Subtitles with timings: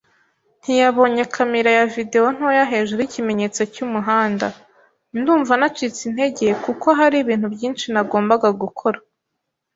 [0.61, 4.47] Ntiyabonye kamera ya videwo ntoya hejuru yikimenyetso cyumuhanda.
[5.19, 8.99] Ndumva nacitse intege kuko hari ibintu byinshi nagombaga gukora.